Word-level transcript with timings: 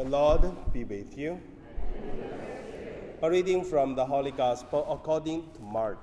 The 0.00 0.08
Lord 0.08 0.72
be 0.72 0.82
with 0.84 1.18
you. 1.18 1.38
A 3.20 3.30
reading 3.30 3.62
from 3.62 3.94
the 3.94 4.06
Holy 4.06 4.30
Gospel 4.30 4.86
according 4.90 5.42
to 5.52 5.60
Mark. 5.60 5.98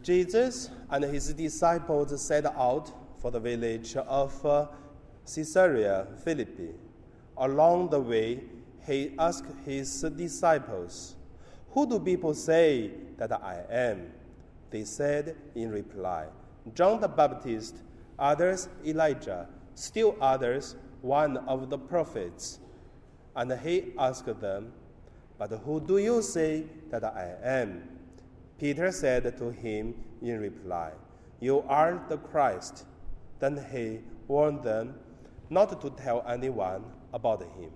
Jesus 0.00 0.70
and 0.90 1.02
his 1.02 1.34
disciples 1.34 2.22
set 2.22 2.46
out 2.46 2.92
for 3.20 3.32
the 3.32 3.40
village 3.40 3.96
of 3.96 4.46
uh, 4.46 4.66
Caesarea 5.26 6.06
Philippi. 6.22 6.70
Along 7.36 7.90
the 7.90 7.98
way, 7.98 8.44
he 8.86 9.14
asked 9.18 9.46
his 9.64 10.02
disciples, 10.02 11.16
Who 11.70 11.84
do 11.84 11.98
people 11.98 12.32
say 12.32 12.92
that 13.16 13.32
I 13.32 13.64
am? 13.68 14.12
They 14.70 14.84
said 14.84 15.34
in 15.56 15.72
reply, 15.72 16.26
John 16.76 17.00
the 17.00 17.08
Baptist, 17.08 17.78
others 18.16 18.68
Elijah, 18.86 19.48
still 19.78 20.16
others 20.20 20.74
one 21.02 21.36
of 21.36 21.70
the 21.70 21.78
prophets. 21.78 22.58
And 23.36 23.52
he 23.60 23.92
asked 23.98 24.40
them, 24.40 24.72
But 25.38 25.50
who 25.64 25.80
do 25.80 25.98
you 25.98 26.20
say 26.22 26.64
that 26.90 27.04
I 27.04 27.34
am? 27.42 27.82
Peter 28.58 28.90
said 28.90 29.38
to 29.38 29.50
him 29.50 29.94
in 30.20 30.40
reply, 30.40 30.90
You 31.40 31.62
are 31.68 32.02
the 32.08 32.18
Christ. 32.18 32.84
Then 33.38 33.64
he 33.72 34.00
warned 34.26 34.64
them 34.64 34.94
not 35.48 35.80
to 35.80 35.90
tell 35.90 36.24
anyone 36.26 36.84
about 37.14 37.42
him. 37.42 37.70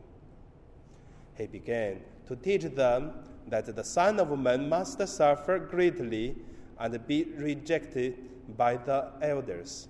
He 1.37 1.47
began 1.47 2.01
to 2.27 2.34
teach 2.34 2.65
them 2.75 3.12
that 3.48 3.75
the 3.75 3.84
Son 3.84 4.19
of 4.19 4.37
Man 4.37 4.69
must 4.69 5.07
suffer 5.07 5.59
greatly 5.61 6.37
and 6.79 7.07
be 7.07 7.25
rejected 7.37 8.19
by 8.57 8.77
the 8.77 9.09
elders, 9.23 9.89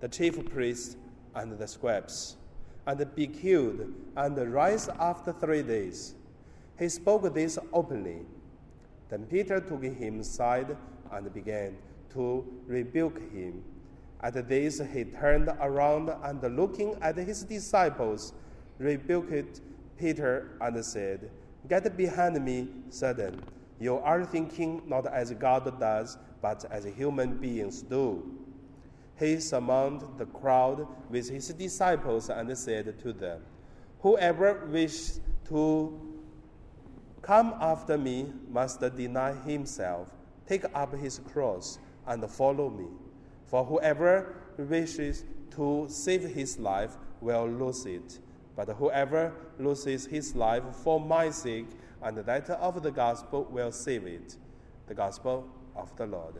the 0.00 0.08
chief 0.08 0.44
priests, 0.50 0.96
and 1.34 1.58
the 1.58 1.66
scribes, 1.66 2.36
and 2.86 3.14
be 3.14 3.26
killed 3.26 3.92
and 4.16 4.52
rise 4.52 4.88
after 4.98 5.32
three 5.32 5.62
days. 5.62 6.14
He 6.78 6.88
spoke 6.88 7.32
this 7.34 7.58
openly. 7.72 8.22
Then 9.08 9.24
Peter 9.26 9.60
took 9.60 9.82
him 9.82 10.20
aside 10.20 10.76
and 11.12 11.32
began 11.34 11.76
to 12.14 12.44
rebuke 12.66 13.18
him. 13.32 13.62
At 14.22 14.48
this, 14.48 14.80
he 14.92 15.04
turned 15.04 15.48
around 15.60 16.10
and, 16.22 16.56
looking 16.56 16.96
at 17.00 17.16
his 17.16 17.42
disciples, 17.44 18.32
rebuked 18.78 19.60
Peter 19.98 20.56
and 20.60 20.84
said, 20.84 21.30
Get 21.68 21.96
behind 21.96 22.42
me, 22.44 22.68
Satan. 22.88 23.42
You 23.78 23.96
are 23.98 24.24
thinking 24.24 24.82
not 24.86 25.06
as 25.06 25.32
God 25.32 25.80
does, 25.80 26.18
but 26.42 26.64
as 26.70 26.84
human 26.84 27.38
beings 27.38 27.82
do. 27.82 28.22
He 29.20 29.38
summoned 29.38 30.02
the 30.16 30.24
crowd 30.24 30.86
with 31.10 31.28
his 31.28 31.48
disciples 31.48 32.30
and 32.30 32.56
said 32.56 32.98
to 33.00 33.12
them, 33.12 33.42
Whoever 34.00 34.66
wishes 34.66 35.20
to 35.48 36.00
come 37.20 37.54
after 37.60 37.98
me 37.98 38.32
must 38.48 38.80
deny 38.80 39.34
himself, 39.34 40.08
take 40.46 40.64
up 40.74 40.96
his 40.96 41.20
cross, 41.32 41.78
and 42.06 42.28
follow 42.30 42.70
me. 42.70 42.86
For 43.44 43.62
whoever 43.62 44.36
wishes 44.56 45.24
to 45.50 45.86
save 45.90 46.22
his 46.22 46.58
life 46.58 46.96
will 47.20 47.46
lose 47.46 47.84
it, 47.84 48.20
but 48.56 48.70
whoever 48.70 49.34
loses 49.58 50.06
his 50.06 50.34
life 50.34 50.64
for 50.76 50.98
my 50.98 51.28
sake 51.28 51.68
and 52.02 52.16
that 52.16 52.48
of 52.48 52.82
the 52.82 52.90
gospel 52.90 53.44
will 53.50 53.70
save 53.70 54.06
it. 54.06 54.38
The 54.86 54.94
gospel 54.94 55.46
of 55.76 55.94
the 55.96 56.06
Lord. 56.06 56.36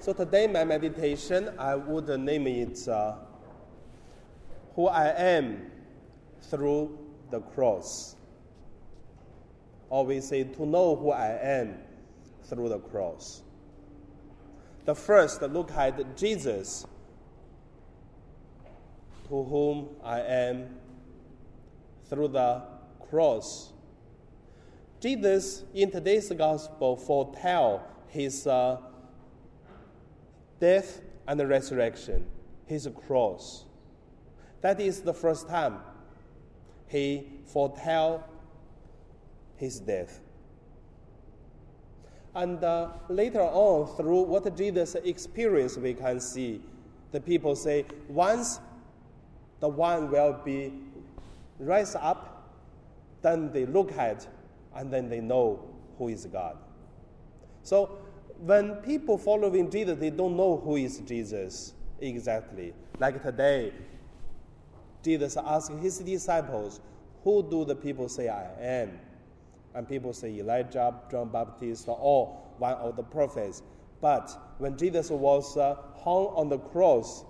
So 0.00 0.12
today, 0.12 0.46
my 0.46 0.62
meditation, 0.62 1.50
I 1.58 1.74
would 1.74 2.08
name 2.20 2.46
it 2.46 2.86
uh, 2.86 3.16
Who 4.76 4.86
I 4.86 5.08
Am 5.08 5.72
Through 6.42 6.96
the 7.32 7.40
Cross. 7.40 8.14
Or 9.90 10.06
we 10.06 10.20
say, 10.20 10.44
To 10.44 10.64
know 10.64 10.94
who 10.94 11.10
I 11.10 11.36
am 11.42 11.78
through 12.44 12.68
the 12.68 12.78
cross. 12.78 13.42
The 14.84 14.94
first, 14.94 15.42
look 15.42 15.72
at 15.72 16.16
Jesus, 16.16 16.86
to 19.28 19.42
whom 19.42 19.88
I 20.04 20.20
am 20.20 20.76
through 22.08 22.28
the 22.28 22.62
cross. 23.10 23.72
Jesus, 25.00 25.64
in 25.74 25.90
today's 25.90 26.30
gospel, 26.30 26.96
foretell 26.96 27.84
his 28.06 28.46
uh, 28.46 28.78
death 30.60 31.00
and 31.26 31.38
the 31.38 31.46
resurrection, 31.46 32.26
his 32.66 32.88
cross. 33.06 33.64
That 34.60 34.80
is 34.80 35.02
the 35.02 35.14
first 35.14 35.48
time 35.48 35.78
he 36.88 37.26
foretell 37.46 38.24
his 39.56 39.80
death. 39.80 40.20
And 42.34 42.62
uh, 42.62 42.90
later 43.08 43.42
on, 43.42 43.96
through 43.96 44.22
what 44.22 44.56
Jesus 44.56 44.94
experienced, 44.94 45.78
we 45.78 45.94
can 45.94 46.20
see 46.20 46.60
the 47.10 47.20
people 47.20 47.56
say, 47.56 47.84
once 48.08 48.60
the 49.60 49.68
one 49.68 50.10
will 50.10 50.40
be 50.44 50.72
raised 51.58 51.96
up, 51.96 52.52
then 53.22 53.50
they 53.52 53.66
look 53.66 53.92
at 53.92 54.26
and 54.74 54.92
then 54.92 55.08
they 55.08 55.20
know 55.20 55.60
who 55.98 56.08
is 56.08 56.26
God. 56.26 56.56
So 57.62 57.98
when 58.38 58.76
people 58.76 59.18
following 59.18 59.70
Jesus, 59.70 59.98
they 59.98 60.10
don't 60.10 60.36
know 60.36 60.56
who 60.56 60.76
is 60.76 60.98
Jesus 61.00 61.74
exactly. 62.00 62.72
Like 62.98 63.22
today, 63.22 63.72
Jesus 65.02 65.36
asked 65.36 65.72
his 65.72 65.98
disciples, 65.98 66.80
Who 67.24 67.48
do 67.48 67.64
the 67.64 67.74
people 67.74 68.08
say 68.08 68.28
I 68.28 68.46
am? 68.60 68.98
And 69.74 69.88
people 69.88 70.12
say 70.12 70.38
Elijah, 70.38 70.94
John 71.10 71.28
Baptist, 71.28 71.86
or 71.88 72.26
one 72.58 72.74
of 72.74 72.96
the 72.96 73.02
prophets. 73.02 73.62
But 74.00 74.30
when 74.58 74.76
Jesus 74.76 75.10
was 75.10 75.56
uh, 75.56 75.76
hung 75.96 76.26
on 76.26 76.48
the 76.48 76.58
cross, 76.58 77.24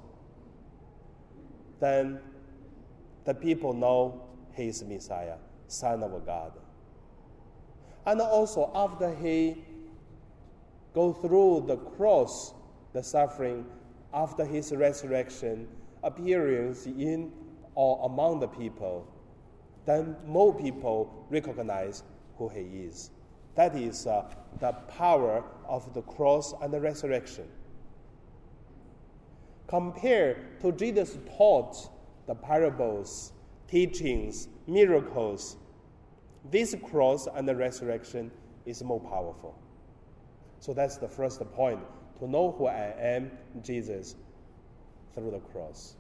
then 1.81 2.21
the 3.25 3.35
people 3.35 3.73
know 3.73 4.29
he 4.55 4.69
is 4.69 4.83
Messiah, 4.85 5.37
Son 5.67 6.03
of 6.03 6.27
God. 6.27 6.53
And 8.07 8.21
also 8.21 8.71
after 8.75 9.15
he 9.15 9.65
go 10.95 11.13
through 11.13 11.65
the 11.67 11.77
cross, 11.77 12.55
the 12.93 13.03
suffering, 13.03 13.65
after 14.13 14.45
his 14.45 14.73
resurrection, 14.73 15.69
appearance 16.03 16.87
in 16.87 17.33
or 17.75 18.05
among 18.07 18.41
the 18.41 18.49
people, 18.49 19.07
then 19.87 20.17
more 20.27 20.55
people 20.55 21.27
recognize 21.31 22.03
who 22.37 22.49
he 22.49 22.61
is. 22.61 23.11
That 23.55 23.75
is 23.75 24.07
uh, 24.07 24.25
the 24.61 24.73
power 24.73 25.45
of 25.67 25.93
the 25.95 26.03
cross 26.03 26.55
and 26.63 26.73
the 26.73 26.81
resurrection. 26.81 27.49
Compared 29.67 30.61
to 30.61 30.73
Jesus 30.73 31.19
taught 31.37 31.91
the 32.27 32.35
parables, 32.35 33.33
teachings, 33.67 34.49
miracles, 34.67 35.57
this 36.51 36.75
cross 36.91 37.29
and 37.35 37.49
the 37.49 37.55
resurrection 37.55 38.31
is 38.65 38.83
more 38.83 39.01
powerful. 39.01 39.59
So 40.61 40.75
that's 40.75 40.97
the 40.97 41.09
first 41.09 41.41
point 41.53 41.81
to 42.19 42.29
know 42.29 42.53
who 42.57 42.67
I 42.67 42.95
am, 42.99 43.31
Jesus, 43.63 44.17
through 45.15 45.31
the 45.31 45.39
cross. 45.39 45.95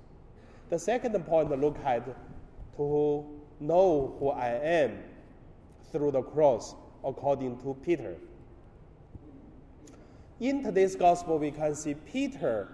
The 0.71 0.79
second 0.79 1.15
point 1.27 1.51
look 1.59 1.79
at 1.85 2.05
to 2.77 3.25
know 3.61 4.17
who 4.19 4.29
I 4.29 4.51
am 4.51 4.99
through 5.93 6.13
the 6.13 6.23
cross, 6.23 6.75
according 7.05 7.59
to 7.63 7.77
Peter. 7.85 8.17
In 10.41 10.63
today's 10.63 10.94
gospel, 10.94 11.38
we 11.38 11.50
can 11.50 11.75
see 11.75 11.94
Peter 11.94 12.69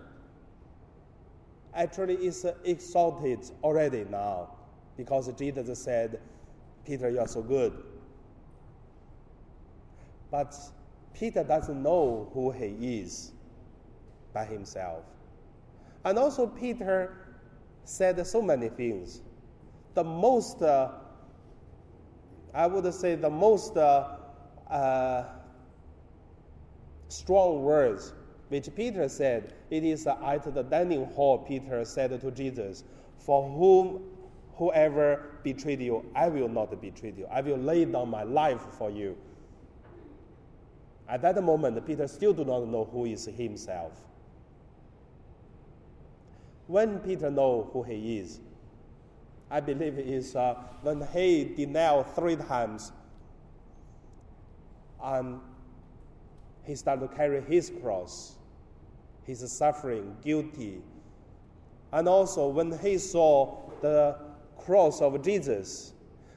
actually 1.74 2.14
is 2.14 2.46
exalted 2.64 3.38
already 3.62 4.04
now 4.10 4.50
because 4.96 5.32
Jesus 5.34 5.78
said, 5.78 6.20
Peter, 6.86 7.10
you 7.10 7.20
are 7.20 7.28
so 7.28 7.42
good. 7.42 7.72
But 10.30 10.54
Peter 11.14 11.44
doesn't 11.44 11.82
know 11.82 12.30
who 12.34 12.50
he 12.50 12.98
is 13.00 13.32
by 14.32 14.44
himself. 14.44 15.04
And 16.04 16.18
also, 16.18 16.46
Peter 16.46 17.16
said 17.84 18.24
so 18.26 18.42
many 18.42 18.68
things. 18.68 19.22
The 19.94 20.04
most, 20.04 20.60
uh, 20.60 20.90
I 22.52 22.66
would 22.66 22.92
say, 22.92 23.14
the 23.14 23.30
most 23.30 23.76
uh, 23.76 24.16
uh, 24.68 25.24
strong 27.08 27.62
words 27.62 28.12
which 28.48 28.74
Peter 28.74 29.08
said, 29.08 29.54
it 29.70 29.84
is 29.84 30.06
at 30.06 30.54
the 30.54 30.62
dining 30.62 31.06
hall, 31.06 31.38
Peter 31.38 31.84
said 31.84 32.20
to 32.20 32.30
Jesus, 32.30 32.84
For 33.18 33.48
whom 33.48 34.02
whoever 34.56 35.38
betrayed 35.42 35.80
you, 35.80 36.04
I 36.14 36.28
will 36.28 36.48
not 36.48 36.80
betray 36.80 37.14
you. 37.16 37.26
I 37.30 37.40
will 37.40 37.56
lay 37.56 37.84
down 37.84 38.10
my 38.10 38.22
life 38.22 38.62
for 38.78 38.90
you. 38.90 39.16
At 41.08 41.22
that 41.22 41.42
moment, 41.42 41.84
Peter 41.86 42.08
still 42.08 42.32
do 42.32 42.44
not 42.44 42.66
know 42.66 42.88
who 42.90 43.04
is 43.04 43.26
himself. 43.26 43.92
When 46.66 46.98
Peter 47.00 47.30
know 47.30 47.68
who 47.72 47.82
he 47.82 48.18
is, 48.18 48.40
I 49.50 49.60
believe 49.60 49.98
is 49.98 50.34
uh, 50.34 50.54
when 50.82 51.06
he 51.12 51.44
denied 51.44 52.06
three 52.14 52.36
times 52.36 52.90
and 55.02 55.40
he 56.64 56.74
started 56.74 57.08
to 57.10 57.14
carry 57.14 57.42
his 57.42 57.70
cross, 57.82 58.36
his 59.24 59.50
suffering, 59.52 60.16
guilty. 60.24 60.80
And 61.92 62.08
also 62.08 62.48
when 62.48 62.76
he 62.78 62.96
saw 62.96 63.70
the 63.82 64.16
cross 64.56 65.02
of 65.02 65.22
Jesus, 65.22 65.92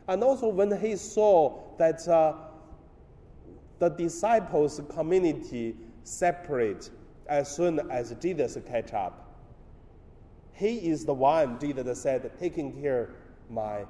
and 0.09 0.23
also 0.23 0.49
when 0.49 0.77
he 0.77 0.97
saw 0.97 1.57
that 1.77 2.05
uh, 2.07 2.33
the 3.79 3.89
disciples' 3.89 4.81
community 4.89 5.75
separate 6.03 6.89
as 7.27 7.53
soon 7.53 7.79
as 7.91 8.15
Jesus 8.21 8.57
catch 8.67 8.93
up. 8.93 9.35
He 10.53 10.89
is 10.89 11.05
the 11.05 11.13
one, 11.13 11.59
Jesus 11.59 12.01
said, 12.01 12.31
taking 12.39 12.81
care 12.81 13.11
my 13.49 13.85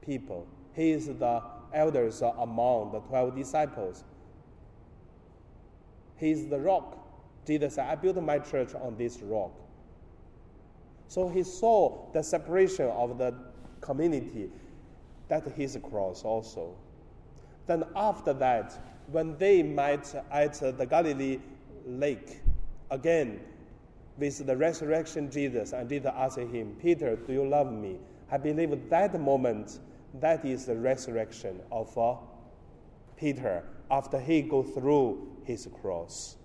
people. 0.00 0.46
He 0.74 0.92
is 0.92 1.06
the 1.06 1.42
elders 1.72 2.22
among 2.22 2.92
the 2.92 3.00
12 3.00 3.34
disciples. 3.34 4.04
He 6.16 6.30
is 6.30 6.46
the 6.46 6.60
rock. 6.60 6.98
Jesus 7.46 7.74
said, 7.74 7.88
I 7.88 7.96
built 7.96 8.22
my 8.22 8.38
church 8.38 8.74
on 8.74 8.96
this 8.96 9.20
rock. 9.20 9.52
So 11.08 11.28
he 11.28 11.42
saw 11.42 12.12
the 12.12 12.22
separation 12.22 12.86
of 12.86 13.18
the 13.18 13.34
community, 13.80 14.50
that 15.28 15.46
his 15.52 15.78
cross 15.82 16.24
also. 16.24 16.74
Then 17.66 17.84
after 17.96 18.32
that, 18.34 18.78
when 19.10 19.36
they 19.38 19.62
met 19.62 20.26
at 20.30 20.54
the 20.54 20.86
Galilee 20.86 21.38
lake, 21.86 22.40
again, 22.90 23.40
with 24.16 24.46
the 24.46 24.56
resurrection 24.56 25.30
Jesus, 25.30 25.72
and 25.72 25.88
Jesus 25.88 26.12
asked 26.14 26.38
him, 26.38 26.76
Peter, 26.80 27.16
do 27.16 27.32
you 27.32 27.46
love 27.46 27.72
me? 27.72 27.98
I 28.30 28.38
believe 28.38 28.88
that 28.90 29.20
moment, 29.20 29.80
that 30.20 30.44
is 30.44 30.66
the 30.66 30.76
resurrection 30.76 31.60
of 31.72 31.96
uh, 31.98 32.14
Peter 33.16 33.64
after 33.90 34.20
he 34.20 34.42
go 34.42 34.62
through 34.62 35.36
his 35.44 35.68
cross. 35.80 36.36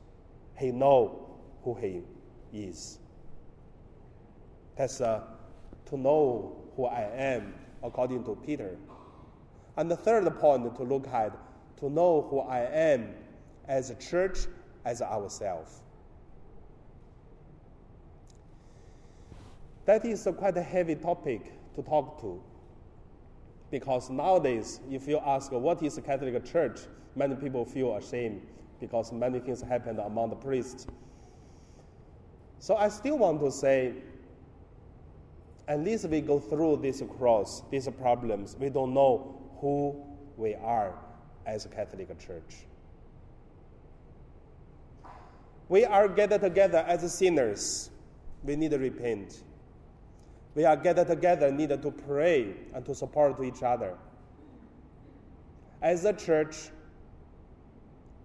He 0.58 0.72
know 0.72 1.38
who 1.64 1.76
he 1.76 2.02
is. 2.54 3.00
That's 4.76 5.02
uh, 5.02 5.22
to 5.88 5.98
know 5.98 6.56
who 6.76 6.86
I 6.86 7.02
am, 7.14 7.54
according 7.84 8.24
to 8.26 8.36
Peter. 8.46 8.78
And 9.80 9.90
the 9.90 9.96
third 9.96 10.26
point 10.40 10.76
to 10.76 10.84
look 10.84 11.08
at, 11.08 11.32
to 11.78 11.90
know 11.90 12.28
who 12.30 12.40
I 12.40 12.66
am 12.70 13.14
as 13.66 13.90
a 13.90 13.96
church, 13.96 14.40
as 14.84 15.02
ourselves. 15.02 15.80
That 19.86 20.04
is 20.04 20.28
a 20.28 20.34
quite 20.34 20.58
a 20.58 20.62
heavy 20.62 20.96
topic 20.96 21.54
to 21.76 21.82
talk 21.82 22.20
to. 22.20 22.44
Because 23.72 24.10
nowadays, 24.10 24.82
if 24.92 25.08
you 25.08 25.18
ask 25.20 25.50
what 25.54 25.82
is 25.82 25.98
a 25.98 26.02
Catholic 26.02 26.44
Church, 26.44 26.82
many 27.16 27.36
people 27.36 27.64
feel 27.64 27.96
ashamed 27.96 28.42
because 28.82 29.14
many 29.14 29.40
things 29.40 29.62
happened 29.62 30.00
among 30.00 30.32
the 30.32 30.36
priests. 30.36 30.88
So 32.58 32.76
I 32.76 32.90
still 32.90 33.18
want 33.18 33.40
to 33.40 33.50
say, 33.50 33.94
at 35.70 35.80
least 35.80 36.04
we 36.10 36.20
go 36.20 36.38
through 36.38 36.82
this 36.82 37.02
cross, 37.18 37.64
these 37.72 37.88
problems, 37.98 38.58
we 38.60 38.68
don't 38.68 38.94
know 38.94 39.39
who 39.60 39.96
we 40.38 40.56
are 40.56 40.94
as 41.46 41.66
a 41.66 41.70
Catholic 41.70 42.08
Church. 42.20 42.66
We 45.68 45.86
are 45.86 46.08
gathered 46.08 46.42
together 46.42 46.84
as 46.88 47.14
sinners. 47.14 47.92
We 48.44 48.56
need 48.56 48.72
to 48.72 48.80
repent. 48.80 49.44
We 50.56 50.66
are 50.66 50.76
gathered 50.76 51.08
together, 51.08 51.52
needed 51.52 51.82
to 51.84 51.92
pray 51.92 52.56
and 52.74 52.86
to 52.86 52.96
support 52.96 53.42
each 53.44 53.62
other. 53.62 53.96
As 55.82 56.06
a 56.06 56.14
church, 56.14 56.70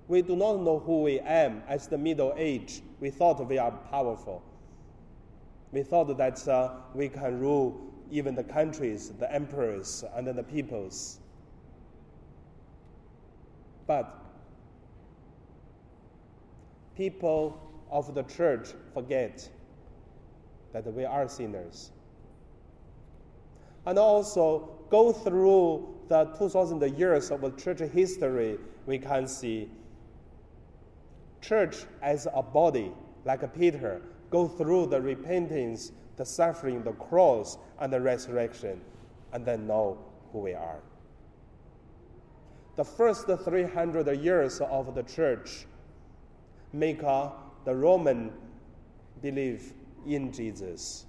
we 0.09 0.23
do 0.23 0.37
not 0.37 0.61
know 0.61 0.79
who 0.79 1.03
we 1.03 1.21
am 1.21 1.63
as 1.69 1.87
the 1.87 1.99
middle 1.99 2.33
age. 2.37 2.83
We 3.01 3.11
thought 3.11 3.47
we 3.47 3.59
are 3.59 3.71
powerful. 3.91 4.43
We 5.73 5.83
thought 5.83 6.17
that 6.17 6.49
uh, 6.49 6.71
we 6.95 7.09
can 7.09 7.39
rule 7.39 7.81
even 8.11 8.35
the 8.35 8.45
countries, 8.45 9.11
the 9.19 9.31
emperors, 9.33 10.05
and 10.15 10.27
the 10.27 10.43
peoples. 10.43 11.21
But 13.87 14.19
people 16.97 17.61
of 17.91 18.15
the 18.15 18.23
church 18.23 18.69
forget 18.93 19.49
that 20.73 20.93
we 20.93 21.05
are 21.05 21.29
sinners. 21.29 21.93
And 23.87 23.99
also 23.99 24.71
go 24.91 25.13
through 25.13 25.87
the 26.09 26.25
2000 26.39 26.83
years 26.99 27.31
of 27.31 27.57
church 27.57 27.81
history, 27.81 28.59
we 28.87 28.99
can 28.99 29.29
see 29.29 29.71
church 31.41 31.85
as 32.03 32.27
a 32.35 32.43
body, 32.43 32.93
like 33.25 33.55
Peter, 33.55 34.01
go 34.31 34.49
through 34.49 34.87
the 34.87 35.01
repentance, 35.01 35.93
the 36.17 36.25
suffering, 36.25 36.83
the 36.83 36.93
cross, 36.93 37.59
and 37.81 37.93
the 37.93 38.01
resurrection, 38.01 38.81
and 39.33 39.45
then 39.45 39.67
know 39.67 39.99
who 40.33 40.39
we 40.39 40.55
are 40.55 40.81
the 42.77 42.85
first 42.85 43.27
300 43.27 44.21
years 44.21 44.61
of 44.61 44.95
the 44.95 45.03
church 45.03 45.67
make 46.73 47.01
the 47.01 47.75
Roman 47.75 48.33
believe 49.23 49.73
in 50.07 50.33
Jesus. 50.33 51.07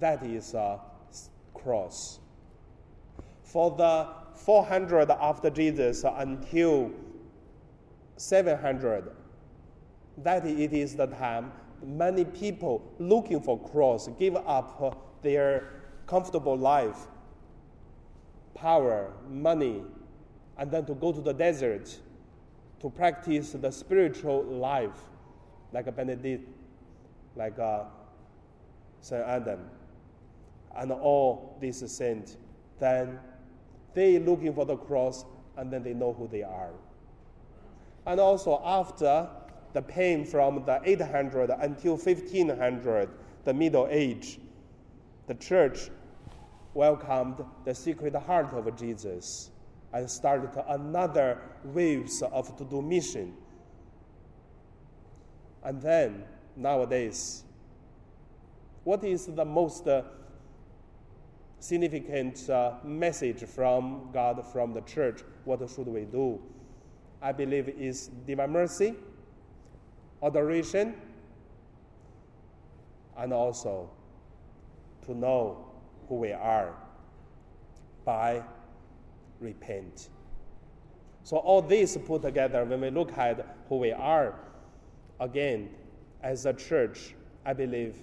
That 0.00 0.22
is 0.24 0.54
a 0.54 0.80
cross. 1.54 2.18
For 3.44 3.70
the 3.70 4.08
400 4.34 5.10
after 5.10 5.50
Jesus 5.50 6.04
until 6.04 6.90
700, 8.16 9.10
that 10.18 10.46
it 10.46 10.72
is 10.72 10.96
the 10.96 11.06
time 11.06 11.52
many 11.82 12.24
people 12.24 12.82
looking 12.98 13.40
for 13.40 13.58
cross 13.58 14.08
give 14.18 14.36
up 14.36 15.22
their 15.22 15.70
comfortable 16.06 16.56
life, 16.56 17.06
power, 18.54 19.12
money, 19.28 19.82
and 20.60 20.70
then 20.70 20.84
to 20.84 20.94
go 20.94 21.10
to 21.10 21.22
the 21.22 21.32
desert 21.32 21.98
to 22.80 22.90
practice 22.90 23.52
the 23.52 23.70
spiritual 23.72 24.44
life, 24.44 25.08
like 25.72 25.86
a 25.86 25.92
Benedict, 25.92 26.46
like 27.34 27.58
uh, 27.58 27.84
Saint 29.00 29.24
Adam, 29.26 29.60
and 30.76 30.92
all 30.92 31.56
these 31.60 31.82
saints. 31.90 32.36
Then 32.78 33.18
they 33.94 34.18
looking 34.18 34.52
for 34.52 34.66
the 34.66 34.76
cross, 34.76 35.24
and 35.56 35.72
then 35.72 35.82
they 35.82 35.94
know 35.94 36.12
who 36.12 36.28
they 36.28 36.42
are. 36.42 36.72
And 38.06 38.20
also 38.20 38.60
after 38.62 39.28
the 39.72 39.80
pain 39.80 40.26
from 40.26 40.64
the 40.66 40.80
800 40.84 41.50
until 41.58 41.96
1500, 41.96 43.08
the 43.44 43.54
Middle 43.54 43.88
Age, 43.90 44.38
the 45.26 45.34
church 45.34 45.90
welcomed 46.74 47.42
the 47.64 47.74
Sacred 47.74 48.14
Heart 48.14 48.52
of 48.52 48.76
Jesus 48.76 49.50
and 49.92 50.08
started 50.08 50.50
another 50.68 51.38
waves 51.64 52.22
of 52.22 52.56
to 52.56 52.64
do 52.64 52.80
mission. 52.80 53.34
And 55.62 55.80
then 55.80 56.24
nowadays, 56.56 57.44
what 58.84 59.04
is 59.04 59.26
the 59.26 59.44
most 59.44 59.86
uh, 59.86 60.02
significant 61.58 62.48
uh, 62.48 62.74
message 62.82 63.44
from 63.44 64.10
God, 64.12 64.44
from 64.52 64.72
the 64.72 64.80
church? 64.82 65.22
What 65.44 65.68
should 65.68 65.86
we 65.86 66.04
do? 66.04 66.40
I 67.20 67.32
believe 67.32 67.68
is 67.68 68.08
divine 68.26 68.50
mercy, 68.50 68.94
adoration, 70.22 70.94
and 73.18 73.32
also 73.32 73.90
to 75.04 75.14
know 75.14 75.66
who 76.08 76.16
we 76.16 76.32
are 76.32 76.74
by 78.04 78.42
repent. 79.40 80.08
So, 81.22 81.36
all 81.36 81.62
this 81.62 81.96
put 82.06 82.22
together, 82.22 82.64
when 82.64 82.80
we 82.80 82.90
look 82.90 83.16
at 83.16 83.56
who 83.68 83.76
we 83.76 83.92
are, 83.92 84.34
again, 85.18 85.70
as 86.22 86.46
a 86.46 86.52
church, 86.52 87.14
I 87.44 87.52
believe 87.52 87.96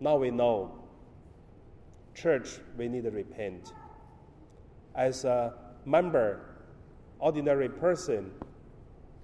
now 0.00 0.16
we 0.16 0.30
know 0.30 0.80
church, 2.14 2.58
we 2.76 2.88
need 2.88 3.04
to 3.04 3.10
repent. 3.10 3.72
As 4.94 5.24
a 5.24 5.54
member, 5.84 6.40
ordinary 7.18 7.68
person, 7.68 8.30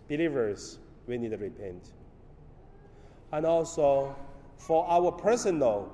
believers, 0.09 0.79
we 1.07 1.19
need 1.19 1.31
to 1.31 1.37
repent. 1.37 1.93
And 3.33 3.45
also, 3.45 4.15
for 4.57 4.87
our 4.89 5.13
personal, 5.13 5.93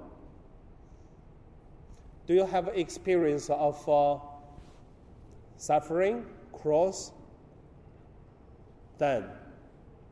do 2.27 2.35
you 2.35 2.47
have 2.47 2.69
experience 2.69 3.51
of 3.51 3.89
uh, 3.89 4.19
suffering, 5.63 6.27
cross, 6.53 7.13
then 8.99 9.25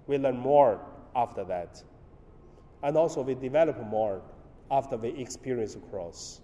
we 0.06 0.16
learn 0.16 0.38
more 0.38 0.80
after 1.16 1.42
that. 1.42 1.82
And 2.84 2.96
also 2.96 3.22
we 3.22 3.34
develop 3.34 3.84
more 3.84 4.22
after 4.70 4.96
we 4.96 5.08
experience 5.08 5.76
cross 5.90 6.40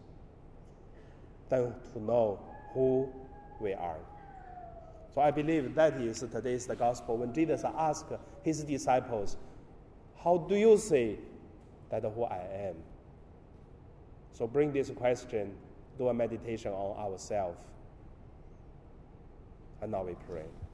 than 1.49 1.73
to 1.93 2.03
know 2.03 2.41
who 2.75 3.09
we 3.61 3.75
are. 3.75 4.01
So 5.15 5.21
I 5.21 5.31
believe 5.31 5.77
that 5.77 5.95
is 6.01 6.25
today's 6.33 6.67
the 6.67 6.75
gospel. 6.75 7.17
When 7.17 7.33
Jesus 7.33 7.63
asked 7.65 8.13
his 8.43 8.65
disciples, 8.65 9.37
How 10.23 10.37
do 10.37 10.57
you 10.57 10.77
say 10.79 11.21
that 11.91 12.03
who 12.03 12.25
I 12.25 12.41
am? 12.53 12.75
So 14.33 14.49
bring 14.49 14.73
this 14.73 14.91
question, 14.91 15.55
do 15.97 16.09
a 16.09 16.15
meditation 16.15 16.73
on 16.73 16.99
ourselves. 16.99 17.57
And 19.87 19.93
now 19.93 20.03
we 20.03 20.17
pray. 20.29 20.66